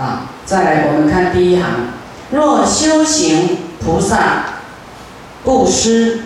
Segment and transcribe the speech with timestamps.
[0.00, 1.66] 啊，再来我们看第一行，
[2.30, 4.44] 若修行菩萨
[5.44, 6.22] 布施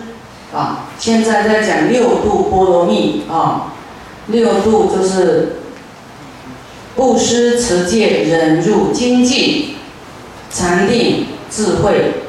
[0.55, 3.73] 啊，现在在讲六度波罗蜜啊，
[4.27, 5.57] 六度就是
[6.95, 9.75] 布施、持戒、忍辱、精进、
[10.49, 12.21] 禅定、智慧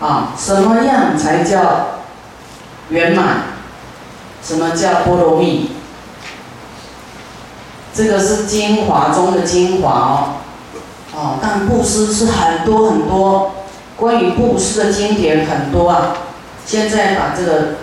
[0.00, 2.00] 啊，什么样才叫
[2.88, 3.42] 圆满？
[4.42, 5.70] 什么叫波罗蜜？
[7.92, 10.28] 这个是精华中的精华哦，
[11.14, 13.50] 哦，但布施是很多很多，
[13.96, 16.14] 关于布施的经典很多啊。
[16.64, 17.74] 现在把这个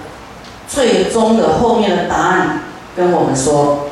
[0.67, 2.61] 最终的后面的答案
[2.95, 3.89] 跟我们说，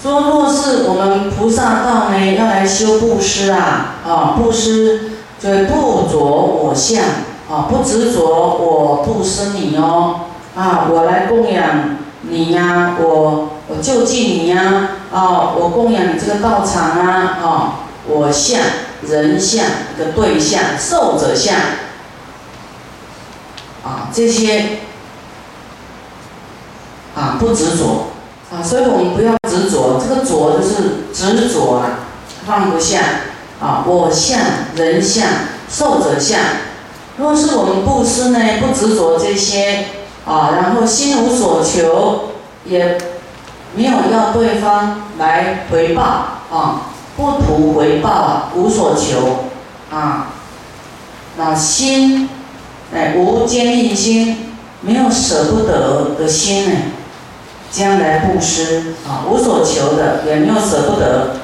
[0.00, 5.10] 说若是我们菩萨道呢，要来修布施啊，啊，布施
[5.40, 7.02] 就不着我相，
[7.50, 10.20] 啊，不执着我布施你哦，
[10.54, 11.96] 啊，我来供养。
[12.30, 17.72] 你呀，我我救济你呀，啊，我供养你这个道场啊，哦，
[18.06, 18.60] 我相
[19.02, 19.64] 人相
[19.98, 21.56] 的对象受者相，
[23.84, 24.78] 啊，这些
[27.16, 28.06] 啊不执着。
[28.52, 32.00] 啊，所以我们不要执着，这个着就是执着啊，
[32.46, 33.00] 放不下。
[33.60, 34.40] 啊，我相
[34.74, 35.26] 人相
[35.68, 36.40] 受者相，
[37.18, 39.84] 若是我们布施呢，不执着这些。
[40.30, 42.96] 啊，然后心无所求，也
[43.74, 46.02] 没有要对方来回报
[46.52, 46.82] 啊，
[47.16, 49.46] 不图回报，无所求
[49.92, 50.28] 啊，
[51.36, 52.28] 那心
[52.94, 56.76] 哎无坚硬心，没有舍不得的心呢，
[57.72, 61.38] 将来布施啊，无所求的，也没有舍不得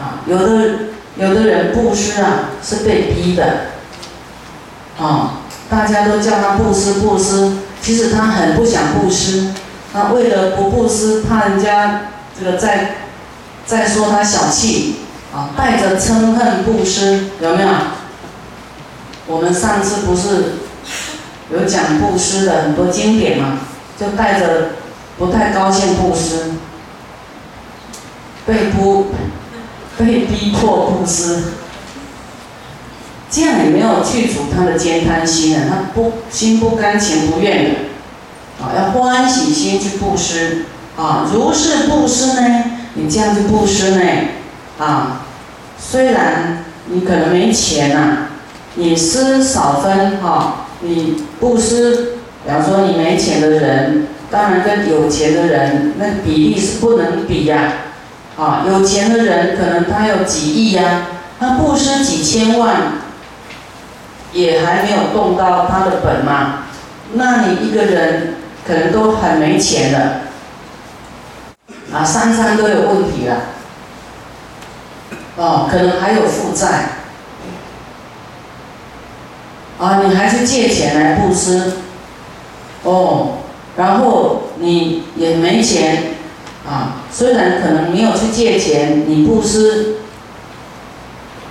[0.00, 0.74] 啊，有的
[1.16, 3.66] 有的人布施啊是被逼的
[4.98, 5.40] 啊。
[5.70, 9.48] 大家都叫他布施布施，其实他很不想布施，
[9.92, 12.02] 他为了不布施，怕人家
[12.38, 12.96] 这个再
[13.66, 14.96] 再说他小气
[15.34, 17.68] 啊，带着嗔恨布施，有没有？
[19.26, 20.56] 我们上次不是
[21.50, 23.60] 有讲布施的很多经典嘛，
[23.98, 24.72] 就带着
[25.16, 26.50] 不太高兴布施，
[28.44, 29.04] 被逼
[29.96, 31.42] 被逼迫布施。
[33.34, 37.70] 这样你没有去除他的坚贪心啊，他不心不甘情不愿的，
[38.60, 40.66] 啊，要欢喜心去布施
[40.98, 44.02] 啊，如是布施呢，你这样子布施呢，
[44.78, 45.22] 啊，
[45.78, 48.28] 虽然你可能没钱呐，
[48.74, 57.72] 你施少分哈，你布施，比方说你没钱的人，当然跟有钱的人那比例是不能比呀，
[58.36, 61.06] 啊，有钱的人可能他有几亿呀，
[61.40, 63.00] 他布施几千万。
[64.32, 66.64] 也还没有动到他的本嘛，
[67.12, 70.22] 那你一个人可能都很没钱了，
[71.92, 73.36] 啊，三餐都有问题了，
[75.36, 76.66] 哦，可能还有负债，
[79.78, 81.74] 啊，你还是借钱来布施，
[82.84, 83.38] 哦，
[83.76, 86.14] 然后你也没钱，
[86.66, 89.96] 啊，虽然可能没有去借钱，你布施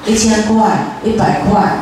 [0.08, 1.74] 一千块、一百块。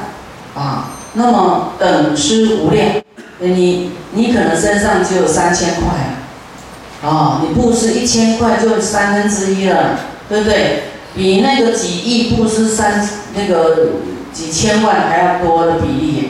[0.56, 0.89] 啊，
[1.22, 2.94] 那么等施无量，
[3.40, 10.00] 你你可能身上只有三千块，啊，你布施一千块就三分之一了，
[10.30, 10.84] 对不对？
[11.14, 13.90] 比那个几亿布施三那个
[14.32, 16.30] 几千万还要多的比例。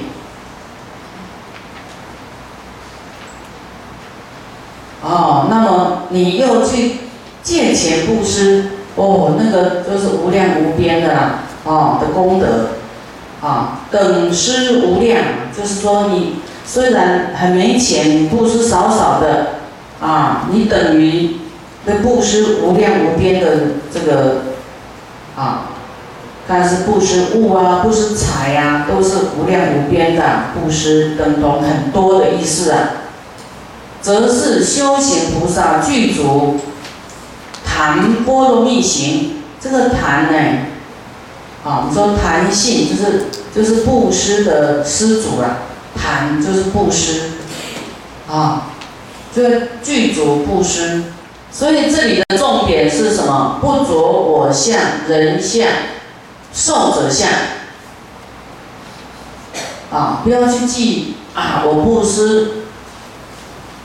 [5.03, 6.97] 哦，那么你又去
[7.43, 12.69] 借钱布施，哦，那个就是无量无边的啦，哦的功德。
[13.41, 15.23] 啊，等施无量，
[15.57, 16.35] 就是说你
[16.65, 19.59] 虽然很没钱，你布施少少的，
[20.01, 21.37] 啊，你等于
[21.85, 23.49] 那布施无量无边的
[23.93, 24.41] 这个，
[25.37, 25.69] 啊，
[26.47, 30.23] 但是布施物啊，布施财呀，都是无量无边的
[30.53, 32.79] 布施，等同很多的意思啊，
[34.01, 36.57] 则是修行菩萨具足
[37.65, 40.59] 谈波罗蜜行，这个谈呢？
[41.61, 45.57] 啊，我们说弹性就是就是布施的施主啊，
[45.93, 47.31] 弹就是布施，
[48.31, 48.67] 啊，
[49.35, 51.03] 就是具足布施，
[51.51, 53.59] 所以这里的重点是什么？
[53.59, 54.79] 不着我相、
[55.09, 55.67] 人相、
[56.53, 57.27] 受者相，
[59.91, 62.51] 啊，不要去记啊，我布施，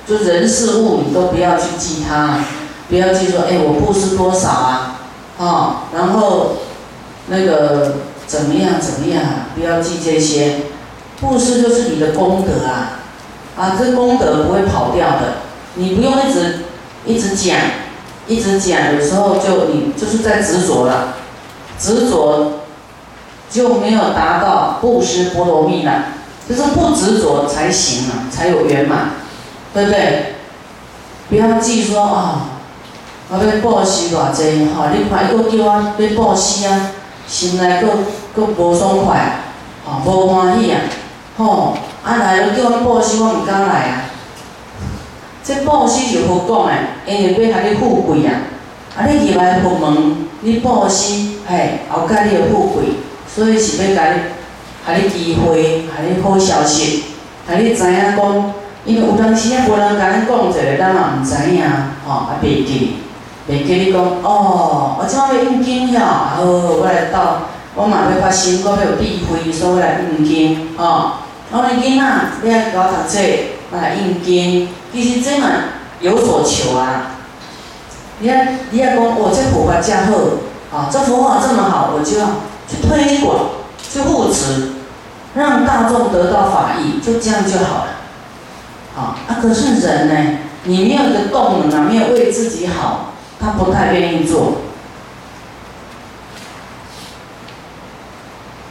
[0.06, 2.38] 就人事物你都不要去记它，
[2.88, 5.00] 不要记说，哎，我布施多少啊，
[5.40, 6.58] 啊，然后。
[7.28, 7.94] 那个
[8.26, 8.80] 怎么样？
[8.80, 9.22] 怎么样？
[9.54, 10.56] 不要记这些，
[11.20, 13.00] 布施就是你的功德啊！
[13.56, 15.38] 啊，这功德不会跑掉的。
[15.74, 16.60] 你不用一直
[17.06, 17.56] 一直讲，
[18.26, 21.14] 一直讲，有时候就你就是在执着了，
[21.78, 22.60] 执着
[23.50, 26.06] 就没有达到布施波罗蜜了，
[26.48, 29.10] 就是不执着才行啊，才有圆满，
[29.72, 30.34] 对不对？
[31.28, 32.48] 不要记说啊，
[33.30, 36.90] 我要布施偌济，吼，你看伊佫叫我要布施啊，
[37.26, 37.88] 心内佫
[38.36, 39.38] 佫无爽快，
[39.84, 40.80] 吼，无欢喜啊，
[41.36, 44.04] 吼，啊来了叫阮布施，我毋敢来啊。
[45.42, 46.66] 这布施是好讲
[47.06, 48.32] 诶，因为要互你富贵啊，
[48.96, 52.84] 啊你入来佛门，你布施，嘿，后盖你会富贵，
[53.28, 54.20] 所以是要甲你，
[54.86, 57.04] 互你机会，互你好消息，
[57.46, 58.52] 互你知影讲，
[58.86, 61.62] 因为有当时啊无人甲咱讲一个，咱嘛毋知影，
[62.06, 62.96] 吼，啊袂记，
[63.48, 67.42] 袂记你讲，哦，我即摆要印经了，好，我来到，
[67.74, 71.12] 我嘛要发心，我要有智慧，所以我来印经，吼，
[71.50, 72.06] 我讲囡仔，
[72.42, 73.18] 你爱教读册，
[73.70, 74.68] 我来印经。
[74.92, 75.48] 其实真嘛
[76.00, 77.16] 有所求啊！
[78.20, 82.26] 你看，你要讲我这佛法真好，啊，这佛法这么好，我就要
[82.68, 83.36] 去推广、
[83.82, 84.72] 去护持，
[85.34, 87.90] 让大众得到法益，就这样就好了。
[88.96, 93.13] 啊，啊，可是人呢，你没有个动能啊，没有为自己好，
[93.44, 94.54] 他不太愿意做。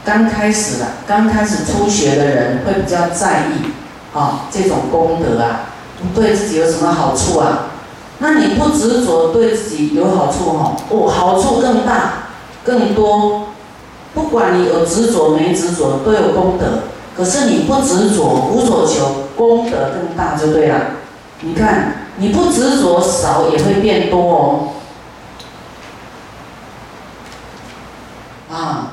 [0.04, 3.70] 刚开始的，刚开始初学的人会比较在意，
[4.12, 5.66] 啊，这种功德啊。
[6.14, 7.66] 对自己有什么好处啊？
[8.18, 10.76] 那你不执着，对自己有好处哦？
[10.90, 12.24] 哦，好处更大、
[12.64, 13.46] 更多。
[14.12, 16.80] 不管你有执着没执着，都有功德。
[17.16, 20.80] 可是你不执着，无所求，功德更大就对了。
[21.40, 24.68] 你看，你不执着，少也会变多哦。
[28.50, 28.92] 啊，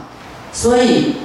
[0.51, 1.17] 所以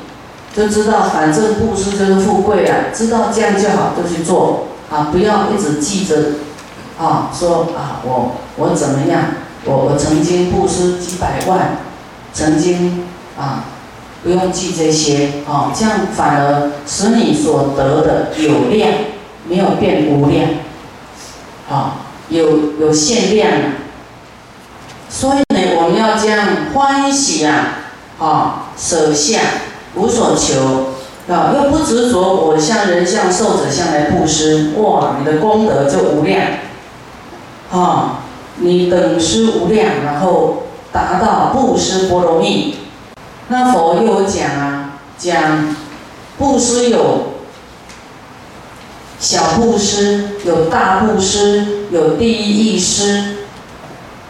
[0.54, 4.66] 就知道，反正布施就是富贵啊，知道这样就好，就去做。
[4.90, 6.16] 啊，不要一直记着，
[6.96, 9.22] 啊，说啊，我我怎么样？
[9.64, 11.78] 我我曾经布施几百万，
[12.32, 13.04] 曾经
[13.37, 13.64] 啊，
[14.22, 18.93] 不用记这些，啊，这样反而使你所得的有量，
[19.48, 20.50] 没有变无量，
[21.70, 21.96] 啊，
[22.28, 23.50] 有有限量。
[25.08, 27.78] 所以呢，我们要这样欢喜啊，
[28.18, 29.40] 啊，舍下，
[29.94, 30.94] 无所求。
[31.28, 36.40] 啊，又不执着我相、人相、寿者相来布施，哇，你的功德就无量，
[37.72, 38.20] 啊，
[38.58, 42.76] 你等施无量，然后达到布施波罗蜜。
[43.48, 45.74] 那佛又有讲啊，讲
[46.38, 47.35] 布施有
[49.18, 53.36] 小布施，有大布施，有第一义施。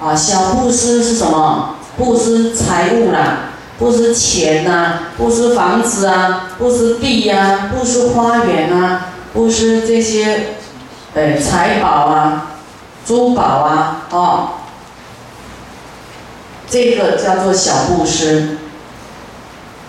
[0.00, 1.76] 啊，小布施是什么？
[1.96, 3.50] 布施财物啦。
[3.78, 10.56] 布施钱呐，布施房子啊，布施地呀，布施花园啊，布施这些，
[11.14, 12.52] 哎，财宝啊，
[13.04, 14.48] 珠宝啊，哦，
[16.70, 18.56] 这个叫做小布施。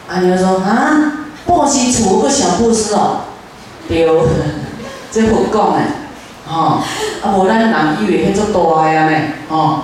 [0.10, 3.22] 啊，你们说啊，布施除个小布施哦，
[3.88, 4.28] 丢，
[5.18, 5.82] 这好讲诶，
[6.46, 6.78] 吼，
[7.24, 9.18] 啊，无咱人以为迄做大个呢，
[9.50, 9.80] 吼，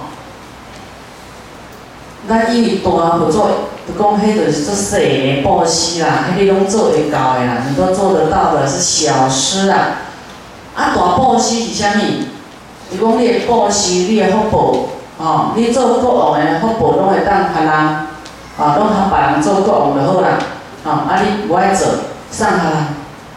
[2.30, 3.50] 咱以为大合作。
[3.86, 10.06] 就讲，迄就是做小的布施啦，迄个拢做会到的啦，你都做得到的是小施啊。
[10.76, 12.00] 啊，大布施是啥物？
[12.92, 18.08] 是讲你的布施，你的福报，吼，你做国王的福报拢会当互人，啊，
[18.78, 20.38] 拢互别人做国王就好啦。
[20.86, 21.88] 吼，啊，你无爱做，
[22.32, 22.88] 送互人，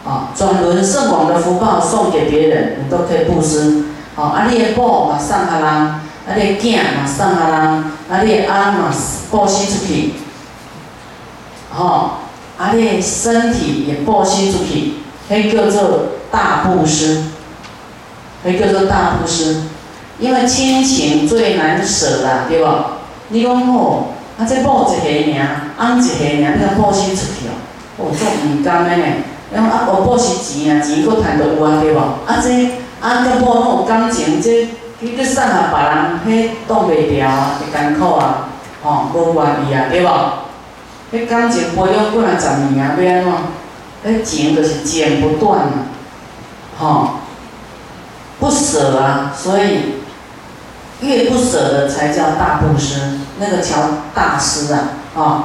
[0.07, 3.83] 啊，转轮圣王的福报送给别人，你都可以布施。
[4.15, 6.01] 啊，啊，你的宝嘛送互人，啊，
[6.35, 7.61] 你的囝嘛送互人，
[8.09, 8.93] 啊，你的翁嘛
[9.29, 10.13] 布施出去。
[11.69, 12.11] 吼，
[12.57, 12.71] 啊！
[12.73, 14.93] 你身体也布施出去，
[15.29, 17.23] 迄叫做大布施，
[18.43, 19.63] 迄叫做大布施。
[20.17, 22.67] 因为亲情最难舍啦，对无？
[23.27, 27.53] 你讲吼，啊，这布一个尔，翁一个尔，你甲布施出去哦，
[27.97, 29.03] 哦，做毋甘的呢。
[29.53, 31.99] 因为啊，我布施钱啊，钱佫赚着有啊，对无？
[31.99, 32.49] 啊，这
[32.99, 34.67] 啊，甲布拢有感情，这
[34.99, 38.49] 去去送啊别人，迄挡袂牢啊，会艰苦啊，
[38.83, 40.09] 吼，无愿意啊，对无？
[41.13, 43.31] 迄感情培养过来十年啊，要安怎？
[44.05, 45.71] 迄情就是剪不断啊，
[46.77, 47.09] 吼，
[48.39, 49.95] 不舍啊，所以
[50.99, 53.75] 越不舍的才叫大布施，那个叫
[54.13, 54.79] 大师啊，
[55.15, 55.43] 哦，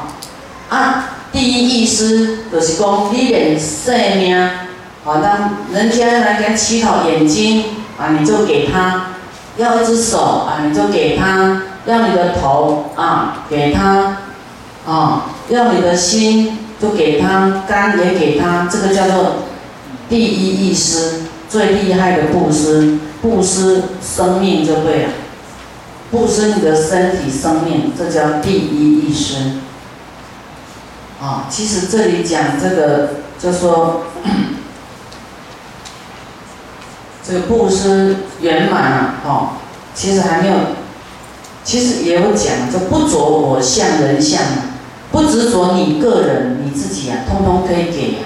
[0.69, 4.69] 啊，第一义施就是讲你连生命，啊，
[5.05, 7.65] 当人家来给乞讨眼睛
[7.99, 9.07] 啊，你就给他；
[9.57, 14.19] 要一只手啊，你就给他；要你的头啊，给他，
[14.87, 15.27] 啊。
[15.49, 19.35] 要你的心就给他，肝也给他，这个叫做
[20.09, 25.09] 第一义施，最厉害的布施，布施生命就对了。
[26.11, 29.35] 布施你的身体生命，这叫第一义施。
[31.23, 34.07] 啊，其实这里讲这个，就说
[37.25, 39.51] 这个布施圆满啊，哦，
[39.95, 40.55] 其实还没有，
[41.63, 44.43] 其实也有讲，就不着我相人相
[45.13, 48.19] 不执着你个人你自己啊，通通可以给。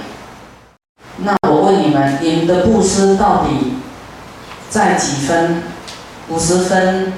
[1.18, 3.74] 那我问你们，你们的布施到底
[4.70, 5.62] 在几分？
[6.28, 7.12] 五十分、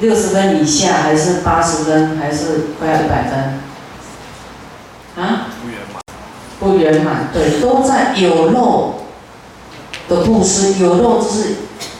[0.00, 3.65] 六十分以下，还是八十分，还是快要一百分？
[5.16, 5.48] 啊？
[5.62, 6.02] 不圆满。
[6.58, 8.94] 不圆满，对，都在有漏
[10.08, 11.54] 的布施，有漏就是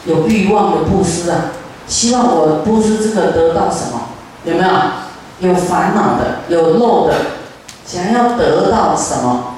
[0.06, 1.52] 有欲望的布施啊。
[1.86, 4.08] 希望我布施这个得到什么？
[4.44, 4.70] 有没有？
[5.38, 7.14] 有烦恼的，有漏的，
[7.86, 9.56] 想要得到什么？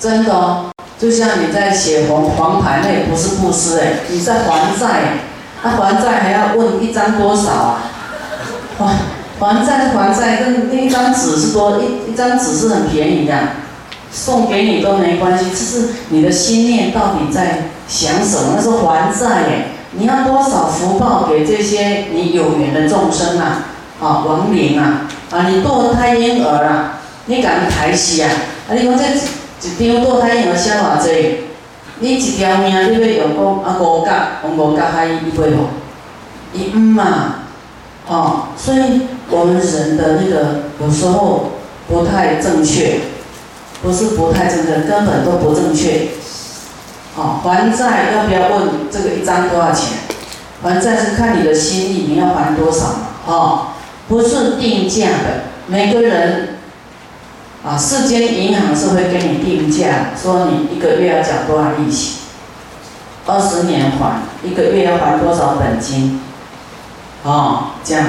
[0.00, 5.18] 真的哦，就像你在写黄黄牌，那也不是布施哎，你在还债。
[5.62, 7.82] 他还债还要问一张多少啊？
[8.78, 8.96] 还
[9.40, 13.34] 还债是还债，那那一张纸是多一一张纸是很便宜的，
[14.12, 15.46] 送给你都没关系。
[15.50, 18.52] 这是你的心念到底在想什么？
[18.54, 23.64] 那是还债耶，你要多少福报给这些你有缘的众生啊？
[23.98, 28.30] 啊，亡灵啊，啊，你堕胎婴儿啊，你敢抬死啊？
[28.68, 31.40] 啊，你讲这一张堕胎婴儿写偌济？
[31.98, 34.12] 你一条命，你要用讲啊五角，
[34.44, 35.68] 用五角还伊会无？
[36.54, 37.34] 伊毋嘛，
[38.08, 41.52] 哦，所以我们人的那个有时候
[41.88, 43.00] 不太正确，
[43.82, 46.08] 不是不太正确，根本都不正确。
[47.16, 49.98] 哦，还债要不要问这个一张多少钱？
[50.62, 53.06] 还债是看你的心意，你要还多少嘛？
[53.26, 53.66] 哦，
[54.08, 56.56] 不是定价的，每个人。
[57.62, 62.20] 啊，世间银行是会给你定价，说你一个月要缴多少利息，
[63.26, 66.22] 二十年还，一个月要还多少本金，
[67.22, 68.06] 哦，这样，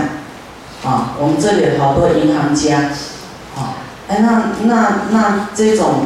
[0.84, 2.90] 啊，我们这里好多银行家，
[3.56, 6.06] 啊，哎，那那那这种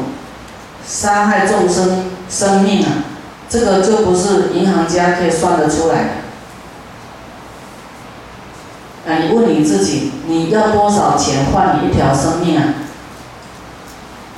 [0.86, 2.92] 杀害众生生命啊，
[3.50, 6.10] 这个就不是银行家可以算得出来的。
[9.08, 12.74] 啊，你问你自己，你要多少钱换你一条生命啊？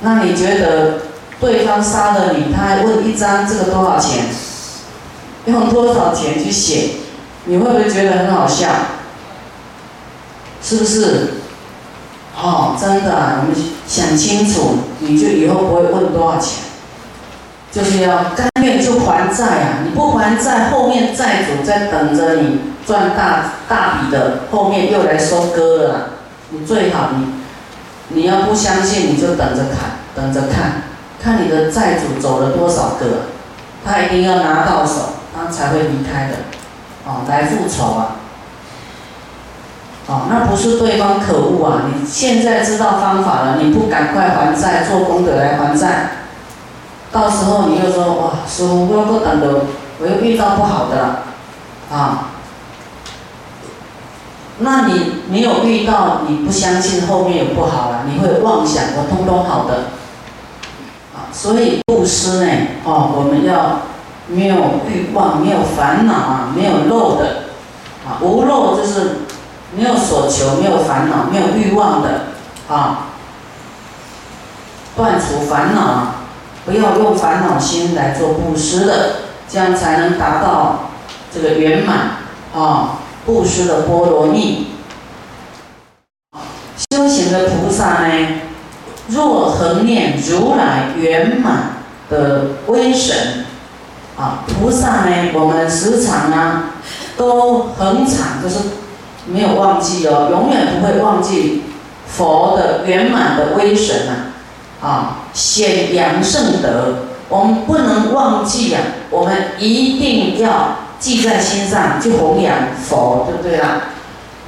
[0.02, 1.00] 那你觉得
[1.40, 4.26] 对方杀了你，他还问一张这个多少钱？
[5.46, 6.90] 用多少钱去写？
[7.46, 8.68] 你会不会觉得很好笑？
[10.68, 11.28] 是不是？
[12.36, 13.56] 哦，真的，我们
[13.86, 16.64] 想清楚，你就以后不会问多少钱，
[17.72, 19.80] 就是要甘愿就还债啊！
[19.82, 26.10] 你不还债，后面债主在等着你赚大大笔的，后面又来收割了。
[26.50, 27.26] 你最好你。
[28.10, 30.82] 你要不相信，你就等着看，等着看，
[31.22, 33.06] 看你的债主走了多少个，
[33.84, 36.34] 他一定要拿到手，他才会离开的，
[37.06, 38.16] 哦，来复仇啊，
[40.08, 46.12] 哦，那不是对方可恶啊，你现在知道方法了，你不赶快还债，做功德来还债，
[47.12, 49.60] 到时候你又说哇，师傅，我不等的，
[50.00, 51.22] 我又遇到不好的了，
[51.92, 52.24] 啊。
[54.60, 59.74] 那你没有遇到，你不相信后面有不好了，你会妄想我通通好的，
[61.14, 62.50] 啊，所以布施呢，
[62.82, 63.82] 哦，我们要
[64.26, 64.56] 没有
[64.88, 67.44] 欲望，没有烦恼啊，没有漏的，
[68.08, 69.27] 啊，无漏就是
[69.76, 72.26] 没有所求，没有烦恼，没有欲望的，
[72.68, 73.08] 啊，
[74.96, 76.14] 断除烦恼，
[76.64, 79.10] 不要用烦恼心来做布施的，
[79.48, 80.90] 这样才能达到
[81.32, 82.18] 这个圆满，
[82.54, 82.98] 啊。
[83.26, 84.68] 布施的波罗蜜，
[86.90, 88.26] 修行的菩萨呢，
[89.08, 93.44] 若恒念如来圆满的威神，
[94.16, 96.70] 啊，菩萨呢，我们时常呢，
[97.18, 98.60] 都恒常，就是
[99.32, 101.64] 没有忘记哦，永远不会忘记
[102.06, 108.80] 佛的圆满的威神呐，啊，显扬圣德，我们不能忘记呀，
[109.10, 110.78] 我们一定要。
[111.00, 113.82] 记在心上，去弘扬佛，对不对啊？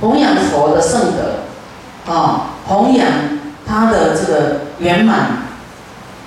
[0.01, 3.07] 弘扬佛的圣德，啊，弘扬
[3.65, 5.45] 他的这个圆满，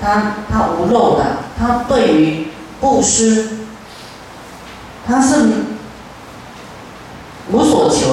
[0.01, 1.25] 他他无漏的，
[1.59, 2.47] 他对于
[2.79, 3.49] 布施，
[5.05, 5.35] 他是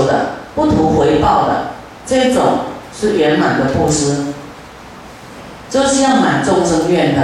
[0.01, 1.73] 求的，不图回报的，
[2.07, 2.43] 这种
[2.99, 4.27] 是圆满的布施，
[5.69, 7.23] 就是要满众生愿的，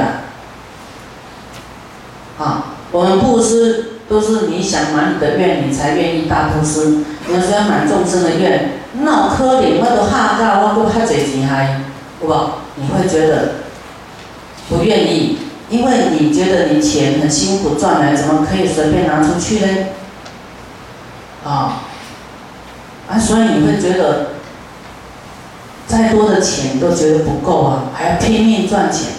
[2.38, 3.92] 啊，我们布施。
[4.08, 7.02] 都是你想满你的愿，你才愿意大布施。
[7.26, 11.80] 你要说要满众生的愿，那可怜，我都哈到我都哈侪钱还，
[12.20, 12.32] 不？
[12.76, 13.54] 你会觉得
[14.68, 15.38] 不愿意，
[15.70, 19.66] 因为你觉得你钱很辛苦赚来，怎么可以随便拿出去呢？
[21.44, 21.82] 啊，
[23.08, 24.30] 啊，所以你会觉得，
[25.86, 29.12] 再多的钱都觉得不够啊，还要拼命赚钱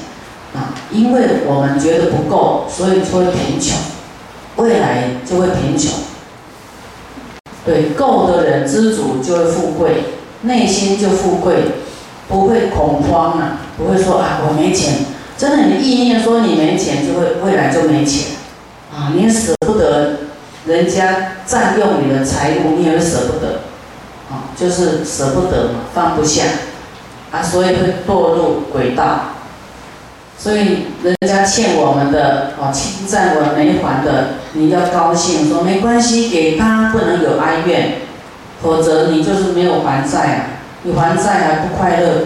[0.53, 3.77] 啊，因为我们觉得不够，所以就会贫穷，
[4.57, 5.91] 未来就会贫穷。
[7.65, 10.03] 对，够的人知足就会富贵，
[10.41, 11.63] 内心就富贵，
[12.27, 14.95] 不会恐慌啊，不会说啊我没钱，
[15.37, 18.37] 真的你意念说你没钱，就会未来就没钱，
[18.93, 20.17] 啊，你舍不得
[20.65, 23.61] 人家占用你的财物，你也舍不得。
[24.29, 26.43] 啊，就是舍不得嘛，放不下，
[27.31, 29.33] 啊，所以会堕入轨道。
[30.39, 38.01] 所以人家欠我们的，哦，欠债我没还的，你要高兴，说没关系，给他不能有哀怨，
[38.61, 42.25] 否则你就是没有还债，你还债还不快乐。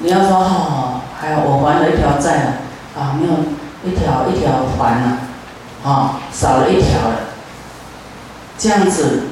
[0.00, 2.52] 你要说哦，还有我还了一条债了，
[2.98, 3.34] 啊，没有
[3.84, 5.18] 一条一条还了，
[5.84, 7.20] 啊，少了一条了，
[8.58, 9.27] 这样子。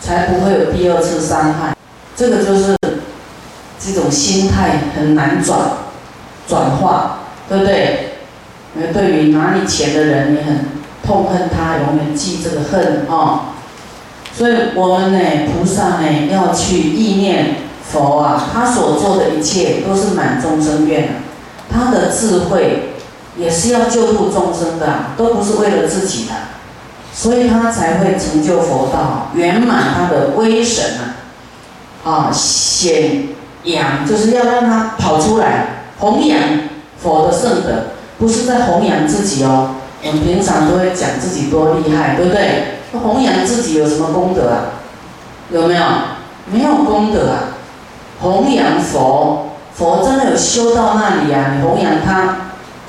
[0.00, 1.76] 才不会有第二次伤害，
[2.16, 2.76] 这个就是
[3.78, 5.58] 这种心态很难转
[6.48, 8.14] 转化，对不对？
[8.74, 10.66] 那对于拿你钱的人，你很
[11.04, 13.54] 痛恨他，永远记这个恨啊。
[14.32, 15.18] 所以我们呢，
[15.52, 17.56] 菩萨呢，要去意念
[17.90, 21.08] 佛啊，他所做的一切都是满众生愿的，
[21.68, 22.94] 他的智慧
[23.36, 26.34] 也是要救度众生的，都不是为了自己的。
[27.12, 30.84] 所以他才会成就佛道，圆满他的威神
[32.04, 32.08] 啊！
[32.10, 33.28] 啊，显
[33.64, 36.38] 扬就是要让他跑出来，弘扬
[36.98, 39.76] 佛的圣德，不是在弘扬自己哦。
[40.02, 42.78] 我们平常都会讲自己多厉害，对不对？
[42.92, 44.80] 弘扬自己有什么功德啊？
[45.50, 45.82] 有没有？
[46.50, 47.58] 没有功德啊！
[48.20, 51.54] 弘扬佛，佛真的有修到那里啊？
[51.54, 52.36] 你弘扬他，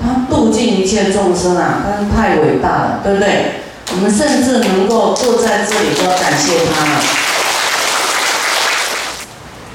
[0.00, 1.84] 他度尽一切众生啊！
[1.84, 3.61] 他是太伟大了，对不对？
[3.94, 7.00] 我们甚至能够坐在这里，都要感谢他了。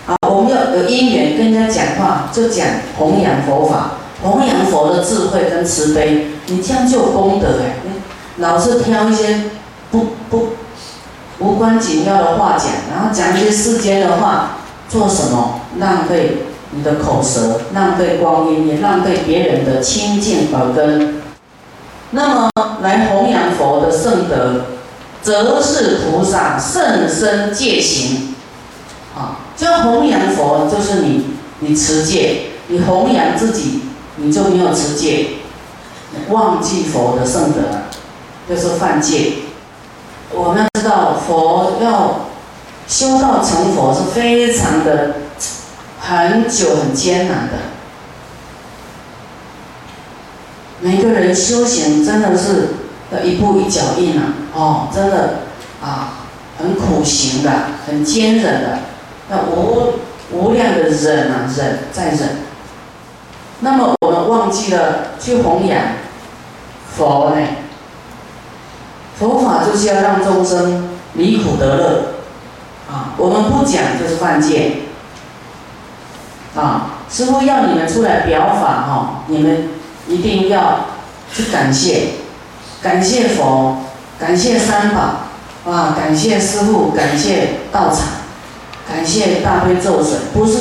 [0.07, 2.65] 啊，我们要有因缘跟人家讲话，就讲
[2.97, 3.91] 弘扬佛法，
[4.23, 7.75] 弘扬佛的智慧跟慈悲，你这样就功德哎。
[8.37, 9.43] 老是挑一些
[9.91, 10.49] 不不
[11.39, 14.57] 无关紧要的话讲，然后讲一些世间的话，
[14.89, 15.61] 做什么？
[15.77, 16.39] 浪费
[16.71, 21.16] 你的口舌，浪费光阴，也浪费别人的清净耳根。
[22.11, 22.49] 那么
[22.81, 24.65] 来弘扬佛的圣德，
[25.21, 28.35] 则是菩萨甚深戒行。
[29.15, 31.25] 啊，这弘扬佛，就是你
[31.59, 33.81] 你持戒，你弘扬自己，
[34.17, 35.27] 你就没有持戒，
[36.29, 37.59] 忘记佛的圣德，
[38.47, 39.33] 就是犯戒。
[40.31, 42.27] 我们知道佛要
[42.87, 45.15] 修道成佛是非常的
[45.99, 47.53] 很久很艰难的。
[50.79, 52.67] 每个人修行真的是
[53.11, 54.33] 要一步一脚印啊！
[54.53, 55.39] 哦，真的
[55.81, 56.13] 啊，
[56.59, 57.51] 很苦行的，
[57.87, 58.79] 很坚忍的，
[59.29, 59.93] 那无
[60.31, 62.19] 无量的忍啊，忍再忍。
[63.61, 65.81] 那么我们忘记了去弘扬
[66.95, 67.47] 佛呢？
[69.17, 72.03] 佛法就是要让众生离苦得乐
[72.87, 73.15] 啊！
[73.17, 74.81] 我们不讲就是犯戒
[76.55, 76.99] 啊！
[77.09, 79.69] 师傅要你们出来表法哈，你们。
[80.07, 80.85] 一定要
[81.33, 82.09] 去感谢，
[82.81, 83.77] 感谢佛，
[84.19, 88.03] 感谢三宝，啊，感谢师父，感谢道场，
[88.87, 90.17] 感谢大悲咒水。
[90.33, 90.59] 不是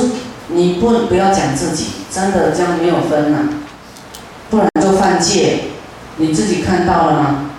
[0.49, 3.37] 你不不要讲自己，真的这样没有分呐，
[4.49, 5.59] 不然就犯戒。
[6.17, 7.51] 你自己看到了吗？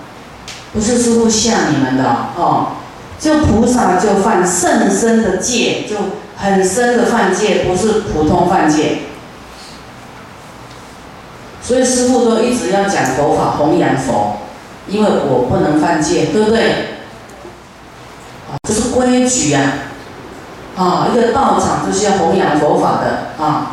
[0.72, 2.04] 不是师父吓你们的
[2.36, 2.72] 哦，
[3.18, 5.96] 就菩萨就犯甚深的戒，就
[6.36, 8.98] 很深的犯戒，不是普通犯戒。
[11.68, 14.38] 所以师父都一直要讲佛法弘扬佛，
[14.88, 16.70] 因为我不能犯戒，对不对？
[18.50, 19.60] 啊，这是规矩呀！
[20.78, 23.72] 啊，一个道场就是要弘扬佛法的啊，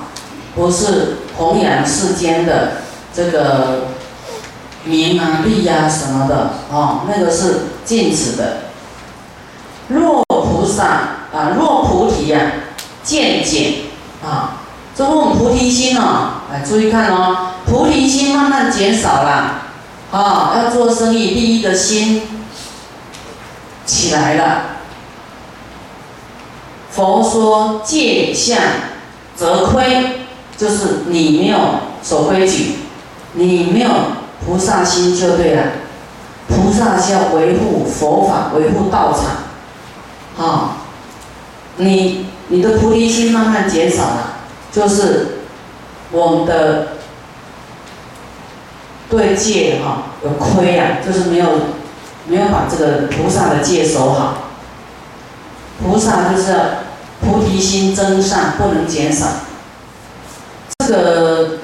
[0.55, 2.81] 不是弘扬世间的
[3.13, 3.85] 这个
[4.83, 8.57] 名啊利啊什么的啊，那个是禁止的。
[9.87, 10.83] 若菩萨
[11.33, 12.41] 啊，若菩提呀，
[13.03, 13.75] 见解
[14.21, 14.57] 啊。
[14.93, 19.61] 这我们菩提心啊，来注意看哦，菩提心慢慢减少了，
[20.11, 22.21] 啊，要做生意利益的心
[23.85, 24.61] 起来了。
[26.91, 28.57] 佛说戒相
[29.35, 31.57] 则亏，就是你没有
[32.01, 32.75] 守规矩，
[33.33, 33.89] 你没有
[34.45, 35.63] 菩萨心就对了。
[36.47, 40.77] 菩萨是要维护佛法，维护道场，啊，
[41.77, 44.33] 你你的菩提心慢慢减少了。
[44.71, 45.39] 就是
[46.11, 46.94] 我们的
[49.09, 51.49] 对戒哈有亏啊，就是没有
[52.27, 54.37] 没有把这个菩萨的戒守好。
[55.83, 56.55] 菩萨就是
[57.21, 59.27] 菩提心增上，不能减少。
[60.85, 61.59] 这个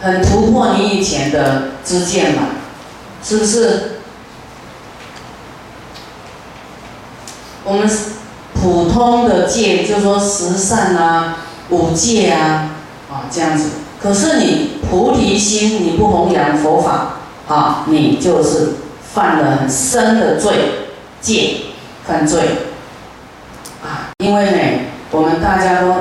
[0.00, 2.42] 很突破你以前的知见嘛，
[3.22, 4.00] 是不是？
[7.64, 7.90] 我们
[8.54, 11.38] 普通的戒，就说十善啊、
[11.70, 12.70] 五戒啊，
[13.10, 13.64] 啊这样子。
[14.00, 17.16] 可是你菩提心，你不弘扬佛法，
[17.48, 18.74] 啊，你就是
[19.12, 20.52] 犯了很深的罪
[21.20, 21.56] 戒，
[22.06, 22.40] 犯罪。
[23.82, 24.58] 啊，因为呢，
[25.10, 25.94] 我们大家都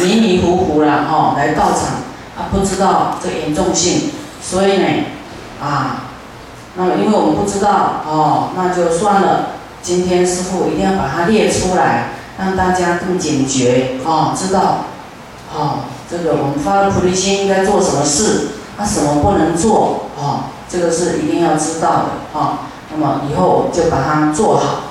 [0.00, 2.02] 迷迷糊糊了，哈，来到场，
[2.36, 4.10] 啊，不知道这严重性，
[4.42, 4.86] 所以呢，
[5.62, 6.04] 啊，
[6.76, 9.50] 那么因为我们不知道，哦，那就算了。
[9.82, 14.86] 今天师傅一定要把它列出来，让大家更警觉，哦，知道，
[15.54, 15.80] 哦，
[16.10, 22.58] 这个我们发了菩提心应该做什么事，那什么不能做，啊，这个是一定要知道的，啊，
[22.92, 24.83] 那么以后就把它做好。